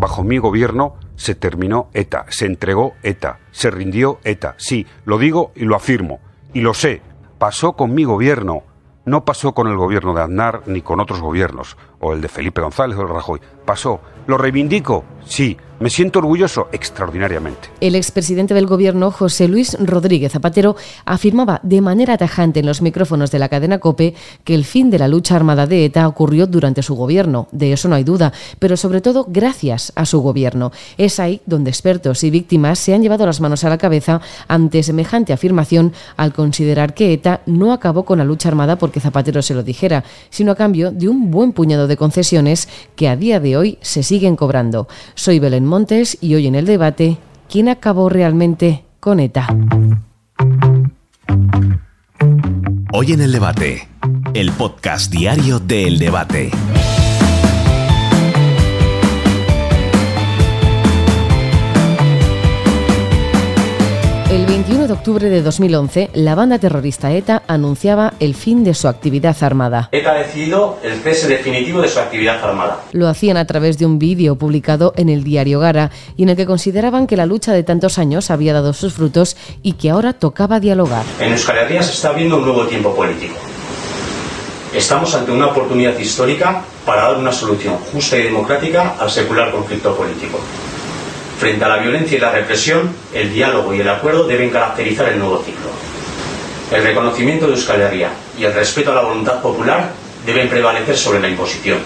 [0.00, 4.54] bajo mi gobierno se terminó ETA, se entregó ETA, se rindió ETA.
[4.56, 6.20] Sí, lo digo y lo afirmo,
[6.54, 7.02] y lo sé,
[7.38, 8.62] pasó con mi gobierno,
[9.04, 12.60] no pasó con el gobierno de Aznar ni con otros gobiernos, o el de Felipe
[12.60, 13.40] González o el Rajoy.
[13.64, 14.00] Pasó.
[14.26, 15.04] ¿Lo reivindico?
[15.24, 15.56] Sí.
[15.80, 17.70] Me siento orgulloso extraordinariamente.
[17.80, 23.30] El expresidente del gobierno, José Luis Rodríguez Zapatero, afirmaba de manera tajante en los micrófonos
[23.30, 24.14] de la cadena COPE
[24.44, 27.48] que el fin de la lucha armada de ETA ocurrió durante su gobierno.
[27.50, 30.70] De eso no hay duda, pero sobre todo gracias a su gobierno.
[30.98, 34.82] Es ahí donde expertos y víctimas se han llevado las manos a la cabeza ante
[34.82, 39.54] semejante afirmación al considerar que ETA no acabó con la lucha armada porque Zapatero se
[39.54, 43.78] lo dijera, sino a cambio de un buen puñado concesiones que a día de hoy
[43.80, 44.88] se siguen cobrando.
[45.14, 47.18] Soy Belén Montes y hoy en el debate,
[47.48, 49.48] ¿quién acabó realmente con ETA?
[52.92, 53.88] Hoy en el debate,
[54.34, 56.50] el podcast diario de El Debate.
[64.30, 68.86] El 21 de octubre de 2011, la banda terrorista ETA anunciaba el fin de su
[68.86, 69.88] actividad armada.
[69.90, 72.80] ETA ha decidido el cese definitivo de su actividad armada.
[72.92, 76.36] Lo hacían a través de un vídeo publicado en el diario Gara y en el
[76.36, 80.12] que consideraban que la lucha de tantos años había dado sus frutos y que ahora
[80.12, 81.04] tocaba dialogar.
[81.18, 83.34] En Euskal Herria se está abriendo un nuevo tiempo político.
[84.72, 89.96] Estamos ante una oportunidad histórica para dar una solución justa y democrática al secular conflicto
[89.96, 90.38] político.
[91.40, 95.18] Frente a la violencia y la represión, el diálogo y el acuerdo deben caracterizar el
[95.18, 95.70] nuevo ciclo.
[96.70, 99.90] El reconocimiento de Euskal Herria y el respeto a la voluntad popular
[100.26, 101.78] deben prevalecer sobre la imposición.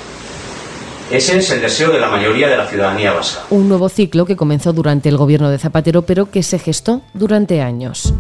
[1.09, 3.45] Ese es el deseo de la mayoría de la ciudadanía vasca.
[3.51, 7.63] Un nuevo ciclo que comenzó durante el gobierno de Zapatero, pero que se gestó durante
[7.63, 8.13] años.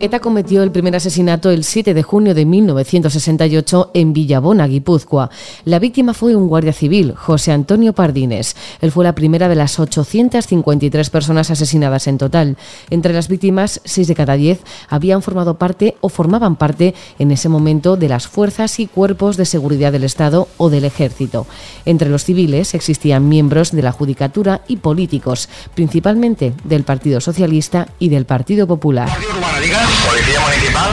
[0.00, 5.28] ETA cometió el primer asesinato el 7 de junio de 1968 en Villabona, Guipúzcoa.
[5.64, 8.54] La víctima fue un guardia civil, José Antonio Pardines.
[8.80, 12.56] Él fue la primera de las 853 personas asesinadas en total.
[12.90, 17.48] Entre las víctimas, 6 de cada 10 habían formado parte o formaban parte en ese
[17.48, 21.48] momento de las fuerzas y cuerpos de seguridad del Estado o del Ejército.
[21.86, 28.10] Entre los civiles existían miembros de la Judicatura y políticos, principalmente del Partido Socialista y
[28.10, 29.08] del Partido Popular.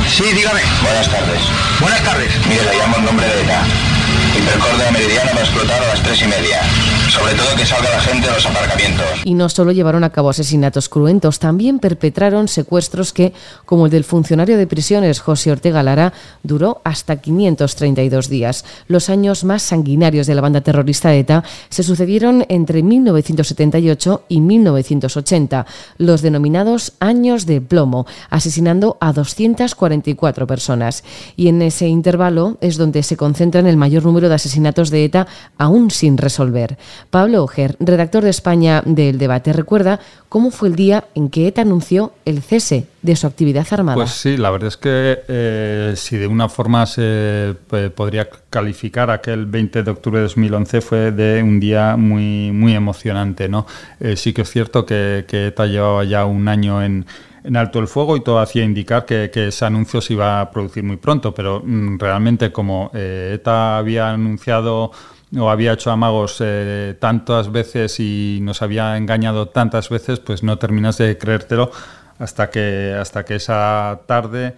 [0.07, 0.61] Sí, dígame.
[0.81, 1.41] Buenas tardes.
[1.79, 2.31] Buenas tardes.
[2.47, 3.63] Mire, le llamo en nombre de ETA.
[4.37, 6.61] Hipercor de Meridiano va a explotar a las tres y media.
[7.09, 9.05] Sobre todo que salga la gente de los aparcamientos.
[9.23, 13.31] Y no solo llevaron a cabo asesinatos cruentos, también perpetraron secuestros que,
[13.65, 16.11] como el del funcionario de prisiones José Ortega Lara,
[16.43, 18.65] duró hasta 532 días.
[18.87, 25.65] Los años más sanguinarios de la banda terrorista ETA se sucedieron entre 1978 y 1980,
[25.97, 31.03] los denominados años de plomo, asesinando a 244 personas.
[31.37, 35.27] Y en ese intervalo es donde se concentran el mayor número de asesinatos de ETA
[35.57, 36.77] aún sin resolver.
[37.09, 39.99] Pablo Oger, redactor de España del debate, recuerda
[40.29, 43.95] cómo fue el día en que ETA anunció el cese de su actividad armada.
[43.95, 49.11] Pues sí, la verdad es que eh, si de una forma se eh, podría calificar
[49.11, 53.47] aquel 20 de octubre de 2011 fue de un día muy, muy emocionante.
[53.47, 53.65] ¿no?
[53.99, 57.05] Eh, sí que es cierto que, que ETA llevaba ya un año en
[57.45, 60.83] en alto el fuego y todo hacía indicar que, ese anuncio se iba a producir
[60.83, 64.91] muy pronto, pero mm, realmente como eh, ETA había anunciado
[65.37, 70.57] o había hecho amagos eh, tantas veces y nos había engañado tantas veces, pues no
[70.57, 71.71] terminas de creértelo
[72.19, 74.55] hasta que, hasta que esa tarde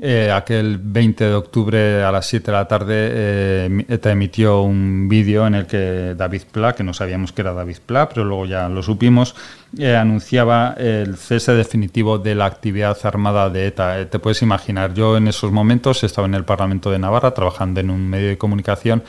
[0.00, 5.08] eh, aquel 20 de octubre a las 7 de la tarde, eh, ETA emitió un
[5.08, 8.44] vídeo en el que David Pla, que no sabíamos que era David Pla, pero luego
[8.46, 9.36] ya lo supimos,
[9.78, 14.06] eh, anunciaba el cese definitivo de la actividad armada de ETA.
[14.10, 17.90] te puedes imaginar, yo en esos momentos estaba en el Parlamento de Navarra trabajando en
[17.90, 19.04] un medio de comunicación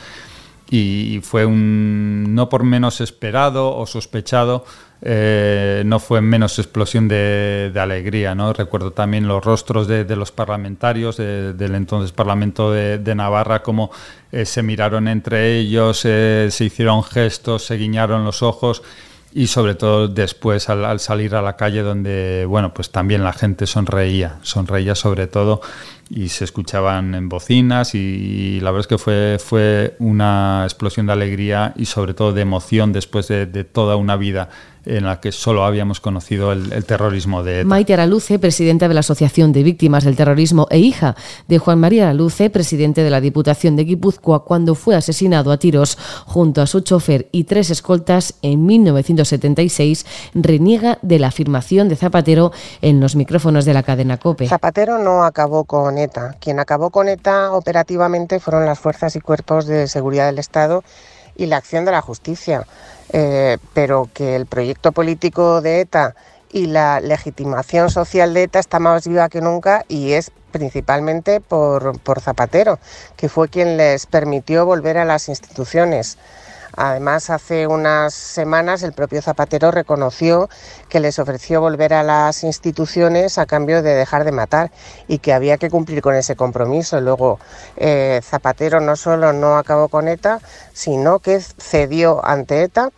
[0.70, 4.64] y fue un no por menos esperado o sospechado
[5.02, 8.34] eh, no fue menos explosión de, alegría.
[8.34, 8.52] ¿no?
[8.52, 13.90] Recuerdo también los rostros de, los parlamentarios del entonces Parlamento de, Navarra, como
[14.32, 18.82] eh, se miraron entre ellos, eh, se hicieron gestos, se guiñaron los ojos
[19.32, 23.66] y sobre todo después al, salir a la calle donde, bueno, pues también la gente
[23.66, 25.60] sonreía, sonreía sobre todo
[26.08, 31.12] y se escuchaban en bocinas y, la verdad es que fue, fue una explosión de
[31.12, 34.48] alegría y sobre todo de emoción después de, de toda una vida
[34.86, 37.68] en la que solo habíamos conocido el, terrorismo de ETA.
[37.68, 41.16] Maite Araluce, presidenta de la Asociación de Víctimas del Terrorismo e hija
[41.48, 45.98] de Juan María Araluce, presidente de la Diputación de Guipúzcoa, cuando fue asesinado a tiros
[46.24, 52.52] junto a su chofer y tres escoltas en 1976, reniega de la afirmación de Zapatero
[52.80, 54.48] en los micrófonos de la cadena COPE.
[54.48, 56.36] Zapatero no acabó con ETA.
[56.40, 60.84] Quien acabó con ETA operativamente fueron las fuerzas y cuerpos de seguridad del Estado
[61.36, 62.66] y la acción de la justicia.
[63.12, 66.14] Eh, pero que el proyecto político de ETA
[66.52, 71.98] y la legitimación social de ETA está más viva que nunca y es principalmente por,
[72.00, 72.78] por Zapatero,
[73.16, 76.18] que fue quien les permitió volver a las instituciones.
[76.76, 80.48] Además, hace unas semanas el propio Zapatero reconoció
[80.88, 84.70] que les ofreció volver a las instituciones a cambio de dejar de matar
[85.08, 87.00] y que había que cumplir con ese compromiso.
[87.00, 87.40] Luego,
[87.76, 90.40] eh, Zapatero no solo no acabó con ETA,
[90.72, 92.90] sino que cedió ante ETA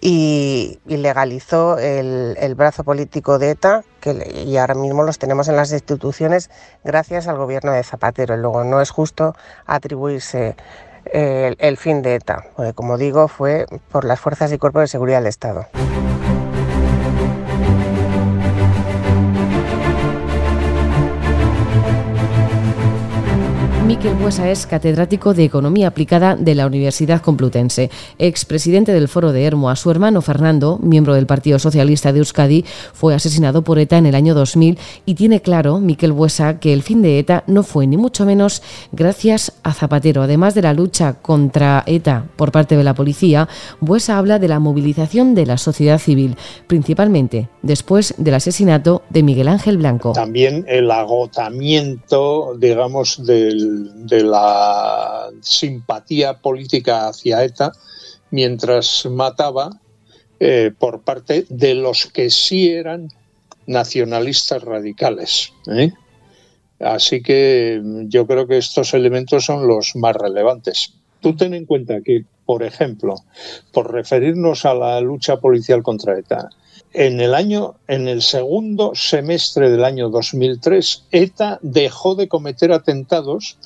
[0.00, 5.72] y, legalizó el, brazo político de ETA, que, y ahora mismo los tenemos en las
[5.72, 6.50] instituciones
[6.84, 8.36] gracias al gobierno de Zapatero.
[8.36, 9.34] Luego no es justo
[9.66, 10.56] atribuirse
[11.12, 15.18] el, fin de ETA, porque como digo, fue por las fuerzas y cuerpos de seguridad
[15.18, 15.66] del Estado.
[24.06, 29.42] Miquel Buesa es catedrático de Economía Aplicada de la Universidad Complutense, expresidente del Foro de
[29.42, 29.74] Hermoa.
[29.74, 34.14] Su hermano Fernando, miembro del Partido Socialista de Euskadi, fue asesinado por ETA en el
[34.14, 37.96] año 2000 y tiene claro, Miquel Buesa, que el fin de ETA no fue ni
[37.96, 38.62] mucho menos
[38.92, 40.22] gracias a Zapatero.
[40.22, 43.48] Además de la lucha contra ETA por parte de la policía,
[43.80, 46.36] Buesa habla de la movilización de la sociedad civil,
[46.68, 50.12] principalmente después del asesinato de Miguel Ángel Blanco.
[50.12, 57.72] También el agotamiento, digamos, del de la simpatía política hacia ETA
[58.30, 59.70] mientras mataba
[60.38, 63.08] eh, por parte de los que sí eran
[63.66, 65.52] nacionalistas radicales.
[65.66, 65.92] ¿eh?
[66.78, 70.94] Así que yo creo que estos elementos son los más relevantes.
[71.20, 73.14] Tú ten en cuenta que, por ejemplo,
[73.72, 76.50] por referirnos a la lucha policial contra ETA,
[76.96, 83.58] en el año, en el segundo semestre del año 2003, ETA dejó de cometer atentados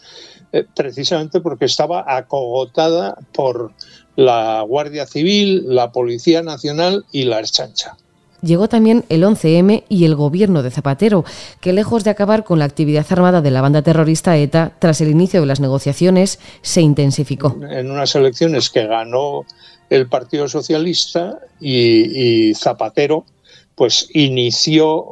[0.53, 3.73] eh, precisamente porque estaba acogotada por
[4.17, 7.97] la Guardia Civil, la Policía Nacional y la Erchancha.
[8.43, 11.25] Llegó también el 11M y el gobierno de Zapatero,
[11.61, 15.11] que lejos de acabar con la actividad armada de la banda terrorista ETA, tras el
[15.11, 17.56] inicio de las negociaciones, se intensificó.
[17.71, 19.44] En unas elecciones que ganó
[19.91, 23.27] el Partido Socialista y, Zapatero
[23.75, 25.03] pues inició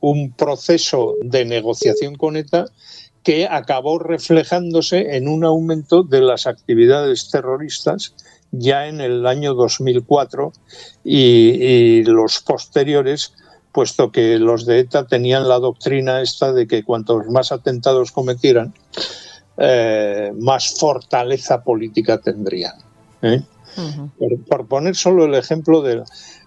[0.00, 2.66] un proceso de negociación con ETA
[3.22, 8.14] que acabó reflejándose en un aumento de las actividades terroristas
[8.50, 10.52] ya en el año 2004
[11.04, 13.34] y, los posteriores,
[13.72, 18.72] puesto que los de ETA tenían la doctrina esta de que cuantos más atentados cometieran,
[19.58, 22.74] eh, más fortaleza política tendrían.
[23.22, 23.42] ¿eh?
[24.48, 26.02] Por, poner solo el ejemplo de...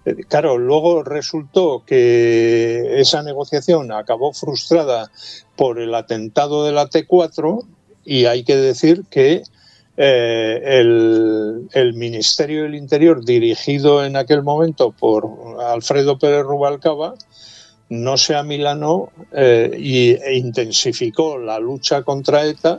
[0.06, 5.12] Eh, claro, luego resultó que esa negociación acabó frustrada
[5.56, 7.66] por el atentado de la T4
[8.06, 9.44] y hay que decir que
[10.00, 10.80] eh,
[11.74, 15.28] el, Ministerio del Interior, dirigido en aquel momento por
[15.60, 17.16] Alfredo Pérez Rubalcaba,
[17.90, 22.78] no se amilanó eh, e intensificó la lucha contra ETA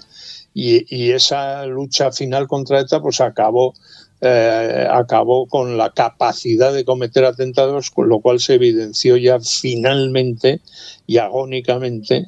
[0.54, 3.74] y, y, esa lucha final contra ETA pues acabó
[4.20, 10.60] eh, acabó con la capacidad de cometer atentados, con lo cual se evidenció ya finalmente
[11.06, 12.26] y agónicamente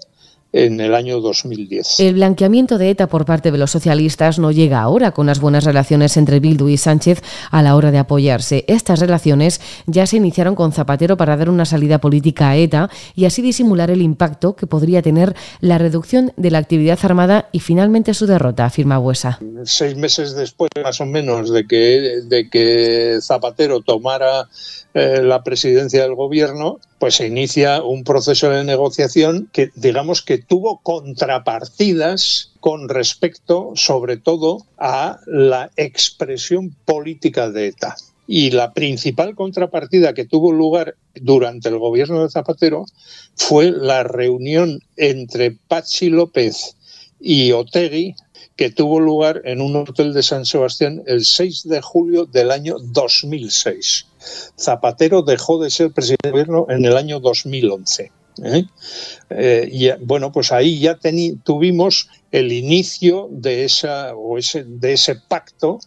[0.52, 2.00] en el año 2010.
[2.00, 5.64] El blanqueamiento de ETA por parte de los socialistas no llega ahora con las buenas
[5.64, 8.64] relaciones entre Bildu y Sánchez a la hora de apoyarse.
[8.66, 13.24] Estas relaciones ya se iniciaron con Zapatero para dar una salida política a ETA y
[13.24, 18.14] así disimular el impacto que podría tener la reducción de la actividad armada y finalmente
[18.14, 19.38] su derrota, afirma Buesa.
[19.64, 24.48] Seis meses después, más o menos, de que, de que Zapatero tomara
[24.94, 30.36] eh, la presidencia del gobierno, pues se inicia un proceso de negociación que digamos que
[30.36, 37.96] tuvo contrapartidas con respecto sobre todo a la expresión política de ETA.
[38.26, 42.84] Y la principal contrapartida que tuvo lugar durante el gobierno de Zapatero
[43.34, 46.76] fue la reunión entre Pachi López
[47.18, 48.14] y Otegui
[48.56, 52.76] que tuvo lugar en un hotel de San Sebastián el 6 de julio del año
[52.78, 54.04] 2006.
[54.58, 58.12] Zapatero dejó de ser presidente de gobierno en el año 2011.
[58.44, 58.64] ¿Eh?
[59.30, 60.98] Eh, y bueno, pues ahí ya
[61.44, 65.80] tuvimos el inicio de, esa, o ese, de ese pacto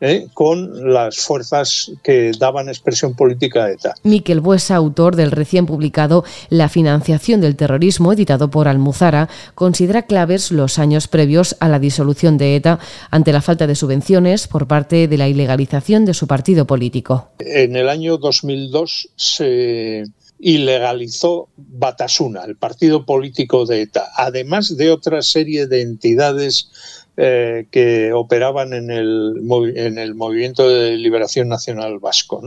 [0.00, 0.28] ¿eh?
[0.32, 3.94] con las fuerzas que daban expresión política a ETA.
[4.02, 10.50] Miquel Buesa, autor del recién publicado La financiación del terrorismo, editado por Almuzara, considera claves
[10.50, 12.78] los años previos a la disolución de ETA
[13.10, 17.30] ante la falta de subvenciones por parte de la ilegalización de su partido político.
[17.38, 20.04] En el año 2002 se
[20.40, 26.70] ilegalizó Batasuna, el partido político de ETA, además de otra serie de entidades
[27.16, 29.34] eh, que operaban en el,
[29.76, 32.40] en el Movimiento de Liberación Nacional Vasco.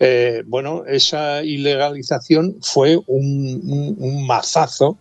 [0.00, 4.98] Eh, bueno, esa ilegalización fue un, mazazo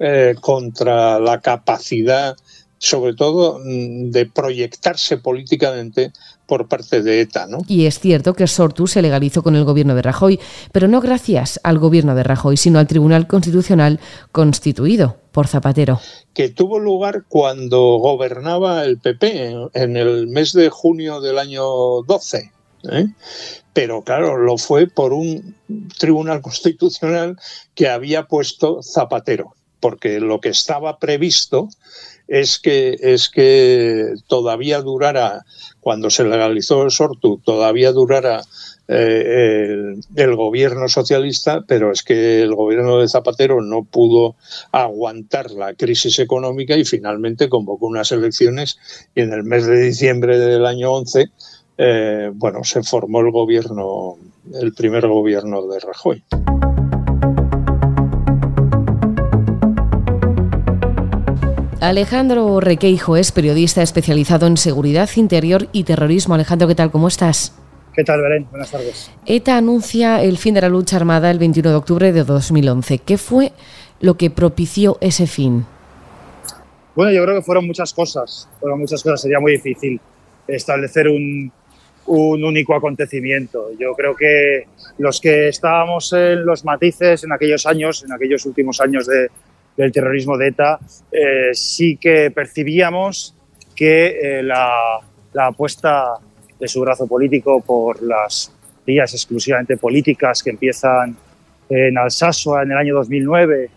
[0.00, 2.36] eh, contra la capacidad
[2.78, 6.12] sobre todo mm, de proyectarse políticamente
[6.50, 7.46] por parte de ETA.
[7.46, 7.58] ¿no?
[7.68, 10.40] Y es cierto que Sortu se legalizó con el gobierno de Rajoy,
[10.72, 14.00] pero no gracias al gobierno de Rajoy, sino al Tribunal Constitucional
[14.32, 16.00] constituido por Zapatero.
[16.34, 21.62] Que tuvo lugar cuando gobernaba el PP en el mes de junio del año
[22.02, 22.50] 12.
[22.90, 23.06] ¿eh?
[23.72, 25.54] Pero claro, lo fue por un
[26.00, 27.38] Tribunal Constitucional
[27.76, 31.68] que había puesto Zapatero, porque lo que estaba previsto
[32.30, 35.44] es que, es que todavía durara,
[35.80, 38.42] cuando se legalizó el Sortu, todavía durara
[38.86, 44.36] eh, el, gobierno socialista, pero es que el gobierno de Zapatero no pudo
[44.70, 48.78] aguantar la crisis económica y finalmente convocó unas elecciones
[49.16, 51.30] y en el mes de diciembre del año 11,
[51.78, 54.18] eh, bueno, se formó el gobierno,
[54.54, 56.22] el primer gobierno de Rajoy.
[61.80, 66.34] Alejandro Requeijo es periodista especializado en seguridad interior y terrorismo.
[66.34, 66.90] Alejandro, ¿qué tal?
[66.90, 67.56] ¿Cómo estás?
[67.94, 68.46] ¿Qué tal, Belén?
[68.50, 69.10] Buenas tardes.
[69.24, 72.98] ETA anuncia el fin de la lucha armada el 21 de octubre de 2011.
[72.98, 73.52] ¿Qué fue
[73.98, 75.64] lo que propició ese fin?
[76.94, 78.46] Bueno, yo creo que fueron muchas cosas.
[78.60, 79.22] Fueron muchas cosas.
[79.22, 79.98] Sería muy difícil
[80.46, 81.50] establecer un,
[82.04, 83.70] un único acontecimiento.
[83.78, 84.66] Yo creo que
[84.98, 89.30] los que estábamos en los matices en aquellos años, en aquellos últimos años de,
[89.80, 90.78] del terrorismo de ETA,
[91.10, 93.34] eh, sí que percibíamos
[93.74, 95.00] que eh, la,
[95.38, 96.18] apuesta
[96.58, 98.52] de su brazo político por las
[98.86, 101.16] vías exclusivamente políticas que empiezan
[101.70, 103.70] en Alsasua en el año 2009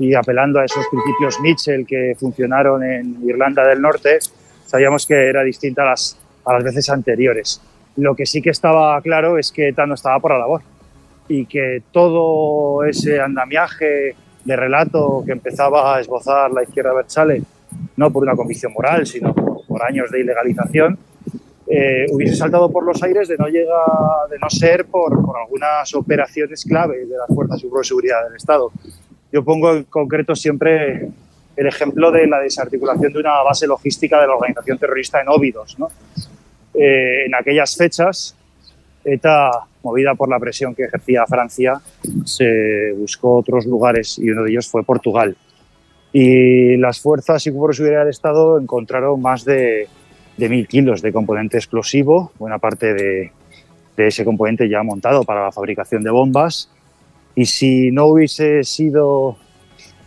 [0.00, 4.18] y apelando a esos principios Mitchell que funcionaron en Irlanda del Norte,
[4.66, 7.62] sabíamos que era distinta a las, a las veces anteriores.
[7.96, 10.60] Lo que sí que estaba claro es que ETA no estaba por la labor
[11.26, 14.14] y que todo ese andamiaje
[14.48, 17.42] de relato que empezaba a esbozar la izquierda Berchale,
[17.96, 20.98] no por una convicción moral, sino por, años de ilegalización,
[21.66, 23.76] eh, hubiese saltado por los aires de no, llega,
[24.30, 28.72] de no ser por, algunas operaciones clave de las fuerzas de seguridad del Estado.
[29.30, 31.10] Yo pongo en concreto siempre
[31.54, 35.76] el ejemplo de la desarticulación de una base logística de la organización terrorista en Óbidos.
[36.72, 38.34] Eh, en aquellas fechas,
[39.14, 39.50] ETA,
[39.82, 41.80] movida por la presión que ejercía Francia,
[42.24, 45.36] se buscó otros lugares y uno de ellos fue Portugal.
[46.12, 49.88] Y las fuerzas y cuerpos de seguridad del Estado encontraron más de,
[50.38, 53.32] mil kilos de componente explosivo, buena parte de,
[53.96, 56.70] ese componente ya montado para la fabricación de bombas.
[57.34, 59.36] Y si no hubiese sido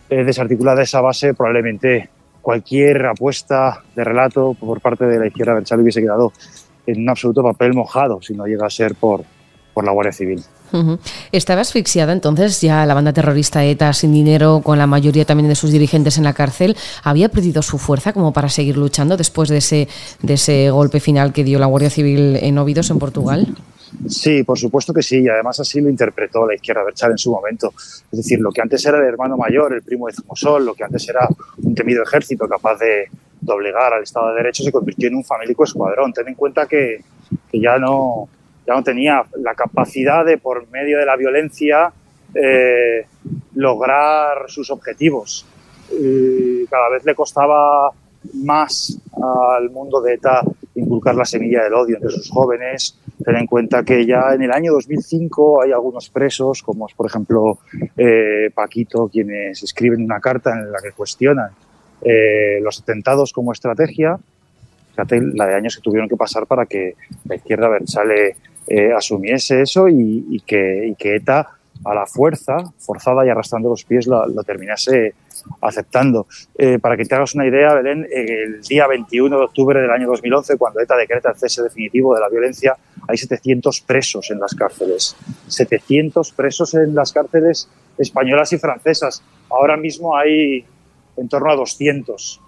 [0.08, 2.08] eh, desarticulada esa base, probablemente
[2.40, 6.32] cualquier apuesta de relato por parte de la izquierda Berchal hubiese quedado
[6.86, 9.24] en un absoluto papel mojado si no llega a ser por,
[9.74, 10.42] por la Guardia Civil.
[11.32, 15.54] Estaba asfixiada entonces ya la banda terrorista ETA sin dinero, con la mayoría también de
[15.54, 16.76] sus dirigentes en la cárcel.
[17.04, 19.88] ¿Había perdido su fuerza como para seguir luchando después de ese,
[20.22, 23.54] de ese golpe final que dio la Guardia Civil en Óvidos, en Portugal?
[24.08, 27.30] Sí, por supuesto que sí, y además así lo interpretó la izquierda Berchal en su
[27.30, 27.74] momento.
[27.76, 30.84] Es decir, lo que antes era el hermano mayor, el primo de Zumosol, lo que
[30.84, 31.28] antes era
[31.62, 33.10] un temido ejército capaz de,
[33.42, 36.12] doblegar al Estado de Derecho, se convirtió en un famélico escuadrón.
[36.12, 37.02] Ten en cuenta que,
[37.52, 38.28] ya, no,
[38.66, 41.92] ya no tenía la capacidad de, por medio de la violencia,
[42.34, 43.06] eh,
[43.54, 45.44] lograr sus objetivos.
[46.70, 47.90] cada vez le costaba
[48.34, 50.42] más al mundo de ETA
[50.74, 52.98] inculcar la semilla del odio entre sus jóvenes.
[53.24, 57.06] Ten en cuenta que ya en el año 2005 hay algunos presos, como es por
[57.06, 57.58] ejemplo
[57.96, 61.50] eh, Paquito, quienes escriben una carta en la que cuestionan
[62.04, 64.18] eh, los atentados como estrategia,
[64.90, 66.94] fíjate la de años que tuvieron que pasar para que
[67.24, 71.48] la izquierda Bersale eh, asumiese eso y, que, ETA
[71.84, 75.14] a la fuerza, forzada y arrastrando los pies, lo, terminase
[75.60, 76.26] aceptando.
[76.56, 80.06] Eh, para que te hagas una idea, Belén, el día 21 de octubre del año
[80.06, 82.76] 2011, cuando ETA decreta el cese definitivo de la violencia,
[83.08, 85.16] hay 700 presos en las cárceles.
[85.48, 87.68] 700 presos en las cárceles
[87.98, 89.22] españolas y francesas.
[89.50, 90.64] Ahora mismo hay
[91.16, 92.40] en torno a 200,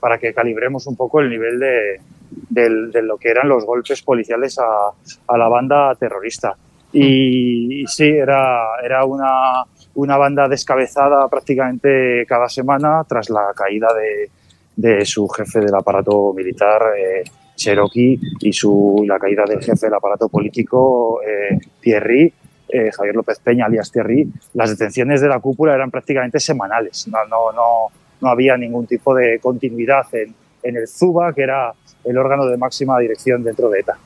[0.00, 2.00] para que calibremos un poco el nivel de,
[2.48, 4.90] de, lo que eran los golpes policiales a,
[5.26, 6.56] a la banda terrorista.
[6.92, 9.64] Y, sí, era, era una,
[9.94, 14.30] una, banda descabezada prácticamente cada semana tras la caída de,
[14.74, 17.22] de su jefe del aparato militar, eh,
[17.54, 22.32] Cherokee, y su, la caída del jefe del aparato político, eh, Thierry,
[22.68, 24.28] eh, Javier López Peña, alias Thierry.
[24.54, 27.06] Las detenciones de la cúpula eran prácticamente semanales.
[27.08, 27.86] No, no, no,
[28.20, 31.72] no había ningún tipo de continuidad en, en el ZUBA, que era
[32.04, 33.98] el órgano de máxima dirección dentro de ETA.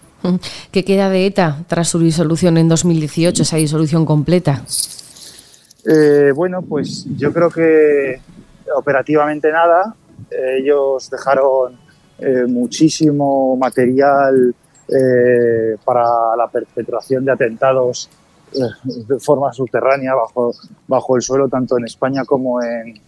[0.70, 4.64] ¿Qué queda de ETA tras su disolución en 2018, esa disolución completa?
[5.86, 8.20] Eh, bueno, pues yo creo que
[8.74, 9.94] operativamente nada.
[10.30, 11.78] Ellos dejaron
[12.18, 14.54] eh, muchísimo material
[14.88, 16.04] eh, para
[16.36, 18.08] la perpetración de atentados
[18.84, 20.54] de forma subterránea bajo,
[20.86, 23.00] bajo el suelo, tanto en España como en,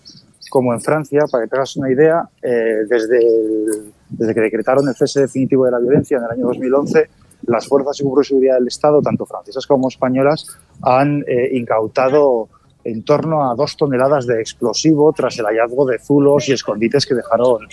[0.50, 1.24] como en Francia.
[1.30, 5.72] Para que te hagas una idea, desde el desde que decretaron el cese definitivo de
[5.72, 7.08] la violencia en el año 2011,
[7.46, 10.46] las fuerzas de seguridad del Estado, tanto francesas como españolas,
[10.82, 12.48] han eh, incautado
[12.84, 17.14] en torno a dos toneladas de explosivo tras el hallazgo de zulos y escondites que
[17.14, 17.66] dejaron,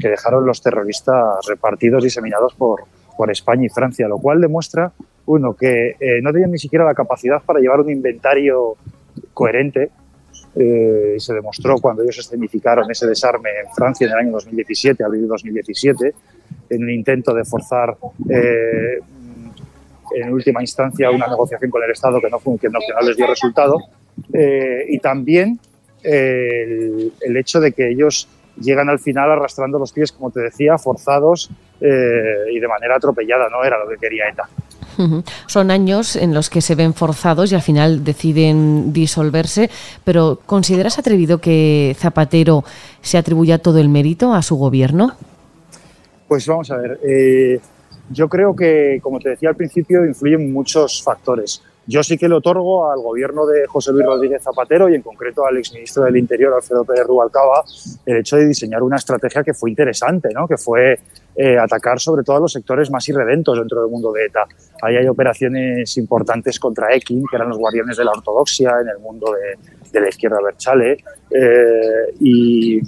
[0.00, 2.82] que dejaron los terroristas repartidos diseminados por,
[3.16, 4.92] por España y Francia, lo cual demuestra,
[5.26, 8.74] uno, que eh, no tenían ni siquiera la capacidad para llevar un inventario
[9.32, 9.90] coherente
[10.56, 15.22] eh, se demostró cuando ellos escenificaron ese desarme en Francia en el año 2017, abril
[15.22, 16.14] de 2017,
[16.70, 17.96] en un intento de forzar
[18.28, 18.98] eh,
[20.16, 23.16] en última instancia una negociación con el Estado que no, que no, que no les
[23.16, 23.76] dio resultado.
[24.32, 25.58] Eh, y también
[26.02, 28.28] el, el, hecho de que ellos
[28.60, 31.48] llegan al final arrastrando los pies, como te decía, forzados
[31.80, 34.48] y de manera atropellada, no era lo que quería ETA.
[35.46, 39.70] Son años en los que se ven forzados y al final deciden disolverse,
[40.04, 42.64] pero ¿consideras atrevido que Zapatero
[43.00, 45.12] se atribuya todo el mérito a su gobierno?
[46.28, 47.60] Pues vamos a ver, eh,
[48.10, 51.62] yo creo que, como te decía al principio, influyen muchos factores.
[51.86, 55.46] Yo sí que le otorgo al gobierno de José Luis Rodríguez Zapatero y en concreto
[55.46, 57.64] al exministro del Interior, Alfredo Pérez Rubalcaba,
[58.06, 60.46] el hecho de diseñar una estrategia que fue interesante, ¿no?
[60.46, 60.98] que fue
[61.36, 64.46] eh, atacar sobre todo a los sectores más irredentos dentro del mundo de ETA.
[64.82, 68.98] Ahí hay operaciones importantes contra Ekin, que eran los guardianes de la ortodoxia en el
[68.98, 69.32] mundo
[69.92, 70.92] de, la izquierda Berchale,
[71.30, 72.80] eh, y,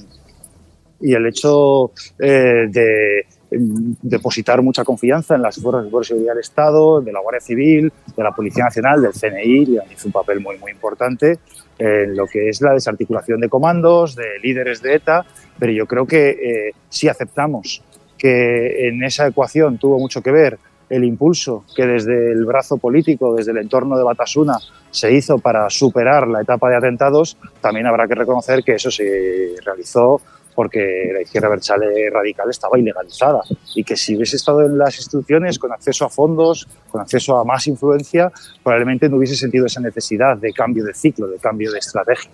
[1.01, 7.01] y, el hecho eh, de depositar mucha confianza en las fuerzas de seguridad del Estado,
[7.01, 10.59] de la Guardia Civil, de la Policía Nacional, del CNI, y hizo un papel muy,
[10.59, 11.38] muy importante
[11.79, 15.25] en lo que es la desarticulación de comandos, de líderes de ETA,
[15.59, 17.83] pero yo creo que eh, si aceptamos
[18.18, 23.35] que en esa ecuación tuvo mucho que ver el impulso que desde el brazo político,
[23.35, 24.59] desde el entorno de Batasuna,
[24.90, 29.55] se hizo para superar la etapa de atentados, también habrá que reconocer que eso se
[29.64, 30.20] realizó
[30.55, 33.41] porque la izquierda berchale radical estaba ilegalizada
[33.75, 37.45] y que si hubiese estado en las instituciones con acceso a fondos, con acceso a
[37.45, 38.31] más influencia,
[38.62, 42.31] probablemente no hubiese sentido esa necesidad de cambio de ciclo, de cambio de estrategia.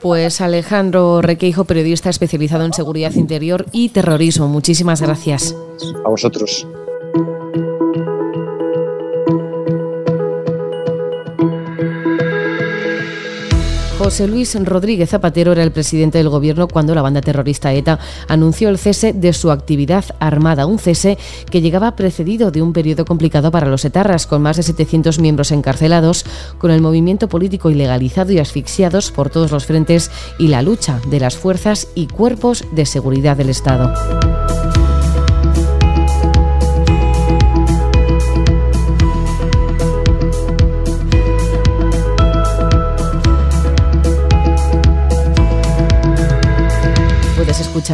[0.00, 4.48] Pues Alejandro Requeijo, periodista especializado en seguridad interior y terrorismo.
[4.48, 5.56] Muchísimas gracias.
[6.04, 6.66] A vosotros.
[14.04, 18.68] José Luis Rodríguez Zapatero era el presidente del gobierno cuando la banda terrorista ETA anunció
[18.68, 21.16] el cese de su actividad armada, un cese
[21.50, 25.52] que llegaba precedido de un periodo complicado para los etarras, con más de 700 miembros
[25.52, 26.26] encarcelados,
[26.58, 31.20] con el movimiento político ilegalizado y asfixiados por todos los frentes y la lucha de
[31.20, 33.94] las fuerzas y cuerpos de seguridad del Estado.